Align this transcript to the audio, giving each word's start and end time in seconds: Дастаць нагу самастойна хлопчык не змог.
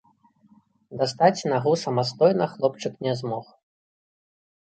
Дастаць 1.01 1.47
нагу 1.51 1.73
самастойна 1.83 2.49
хлопчык 2.55 2.93
не 3.07 3.13
змог. 3.21 3.45